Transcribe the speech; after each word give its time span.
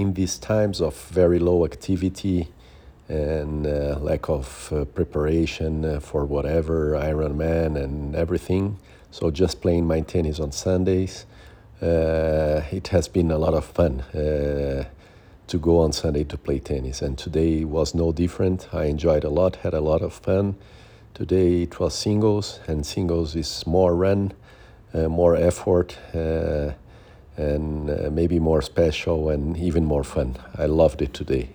in 0.00 0.14
these 0.14 0.38
times 0.38 0.80
of 0.80 0.94
very 1.08 1.38
low 1.38 1.64
activity 1.64 2.48
and 3.08 3.66
uh, 3.66 3.98
lack 4.00 4.28
of 4.28 4.72
uh, 4.72 4.84
preparation 4.86 5.84
uh, 5.84 6.00
for 6.00 6.24
whatever 6.24 6.92
Ironman 6.92 7.76
and 7.76 8.14
everything. 8.14 8.78
So 9.10 9.30
just 9.30 9.60
playing 9.60 9.86
my 9.86 10.00
tennis 10.00 10.40
on 10.40 10.52
Sundays. 10.52 11.26
Uh, 11.82 12.62
it 12.70 12.88
has 12.88 13.08
been 13.08 13.30
a 13.30 13.38
lot 13.38 13.54
of 13.54 13.64
fun 13.64 14.00
uh, 14.14 14.84
to 15.48 15.58
go 15.58 15.78
on 15.80 15.92
Sunday 15.92 16.24
to 16.24 16.36
play 16.38 16.60
tennis, 16.60 17.02
and 17.02 17.18
today 17.18 17.64
was 17.64 17.94
no 17.94 18.12
different. 18.12 18.68
I 18.72 18.84
enjoyed 18.84 19.24
a 19.24 19.30
lot, 19.30 19.56
had 19.56 19.74
a 19.74 19.80
lot 19.80 20.02
of 20.02 20.12
fun. 20.12 20.56
Today 21.14 21.62
it 21.62 21.80
was 21.80 21.94
singles, 21.94 22.60
and 22.68 22.86
singles 22.86 23.34
is 23.34 23.66
more 23.66 23.96
run, 23.96 24.32
uh, 24.94 25.08
more 25.08 25.34
effort, 25.34 25.96
and 27.36 27.90
uh, 27.90 28.10
maybe 28.10 28.38
more 28.38 28.62
special 28.62 29.30
and 29.30 29.56
even 29.56 29.84
more 29.84 30.04
fun. 30.04 30.36
I 30.58 30.66
loved 30.66 31.02
it 31.02 31.14
today. 31.14 31.48